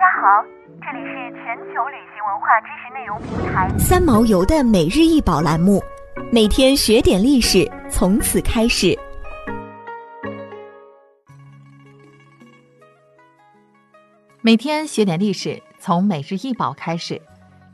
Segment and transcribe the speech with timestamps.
[0.00, 0.42] 大家好，
[0.80, 5.78] 这里是全球旅行文化知识内容平台三毛游的每日一宝栏目，
[6.32, 8.98] 每天学点历史，从此开始。
[14.40, 17.20] 每天学点历史，从每日一宝开始。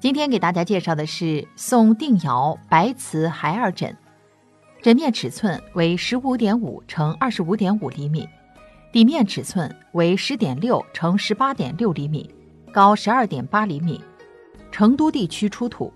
[0.01, 3.97] 今天给大家介绍的是宋定窑白瓷孩儿枕，
[4.83, 8.29] 枕面尺寸为十五点五乘二十五点五厘米。
[8.97, 12.35] 底面尺寸为十点六乘十八点六厘米，
[12.73, 14.03] 高十二点八厘米，
[14.73, 15.93] 成都地区出土。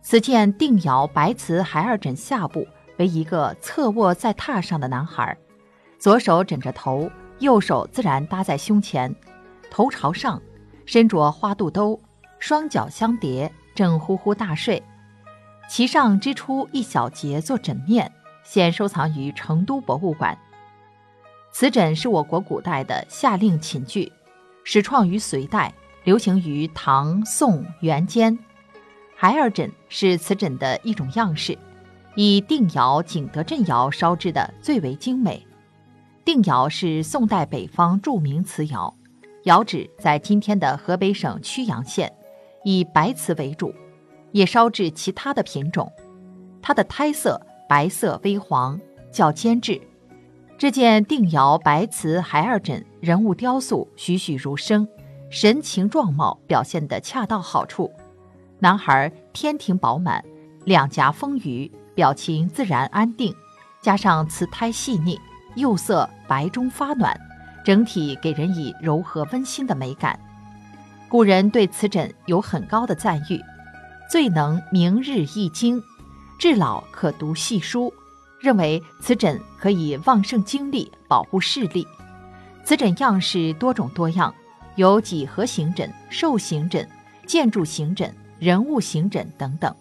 [0.00, 5.36] 此件定窑白瓷孩儿枕下部为一个侧卧在榻上的男孩，
[5.98, 7.10] 左手枕着头，
[7.40, 9.14] 右手自然搭在胸前，
[9.70, 10.40] 头朝上，
[10.86, 12.00] 身着花肚兜，
[12.38, 14.82] 双脚相叠，正呼呼大睡。
[15.68, 18.10] 其上织出一小节做枕面，
[18.42, 20.38] 现收藏于成都博物馆。
[21.52, 24.10] 此枕是我国古代的夏令寝具，
[24.64, 25.72] 始创于隋代，
[26.04, 28.38] 流行于唐宋元间。
[29.16, 31.58] 孩儿枕是此枕的一种样式，
[32.14, 35.44] 以定窑景德镇窑烧制的最为精美。
[36.24, 38.94] 定窑是宋代北方著名瓷窑，
[39.44, 42.12] 窑址在今天的河北省曲阳县，
[42.64, 43.74] 以白瓷为主，
[44.30, 45.92] 也烧制其他的品种。
[46.62, 49.80] 它的胎色白色微黄，较坚质。
[50.60, 54.86] 这件定窑白瓷孩儿枕人物雕塑栩栩如生，
[55.30, 57.90] 神情状貌表现得恰到好处。
[58.58, 60.22] 男孩天庭饱满，
[60.66, 63.34] 两颊丰腴，表情自然安定，
[63.80, 65.18] 加上瓷胎细腻，
[65.54, 67.18] 釉色白中发暖，
[67.64, 70.20] 整体给人以柔和温馨的美感。
[71.08, 73.42] 古人对此枕有很高的赞誉，
[74.10, 75.82] 最能明日易经，
[76.38, 77.90] 至老可读细书。
[78.40, 81.86] 认为此枕可以旺盛精力，保护视力。
[82.64, 84.34] 此枕样式多种多样，
[84.76, 86.88] 有几何形枕、兽形枕、
[87.26, 89.74] 建筑形枕、人物形枕等等。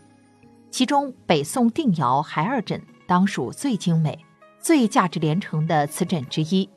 [0.72, 4.18] 其中，北宋定窑孩儿枕当属最精美、
[4.60, 6.70] 最价值连城的瓷枕之一。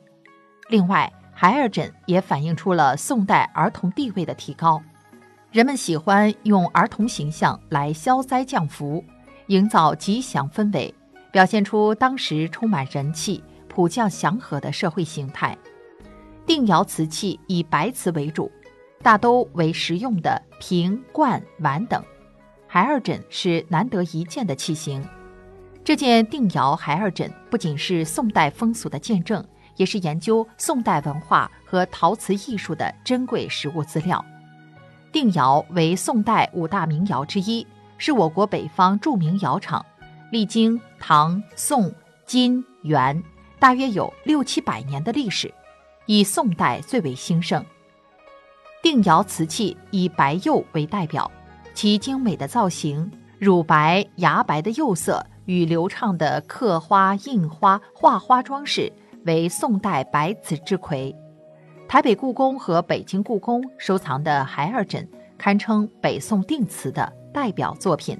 [0.69, 4.81] 另外，孩儿枕也反映出了宋代儿童地位的提高，
[5.51, 9.03] 人们喜欢用儿童形象来消灾降福，
[9.47, 10.93] 营造吉祥氛围。
[11.33, 15.57] 表现出当时充满人气、普降祥和的社会形态。
[16.45, 18.51] 定窑瓷器以白瓷为主，
[19.01, 22.03] 大都为实用的瓶、罐、碗等。
[22.67, 25.03] 孩儿枕是难得一见的器型。
[25.83, 29.43] 这件定窑孩儿枕不仅是宋代风俗的见证，
[29.75, 34.23] 也是研究宋代文化和陶瓷艺术的珍贵实物资料。
[35.11, 37.65] 定窑为宋代五大名窑之一，
[37.97, 39.83] 是我国北方著名窑厂。
[40.33, 41.93] 历经唐、宋、
[42.25, 43.23] 金、元，
[43.59, 45.53] 大约有六七百年的历史，
[46.07, 47.63] 以宋代最为兴盛。
[48.81, 51.29] 定窑瓷器以白釉为代表，
[51.75, 58.91] 其精美的造型、乳白、牙白的釉色与流畅的刻花、印花、画花装饰，
[59.25, 61.15] 为宋代白瓷之魁。
[61.87, 65.07] 台北故宫和北京故宫收藏的孩儿枕，
[65.37, 68.19] 堪称北宋定瓷的代表作品。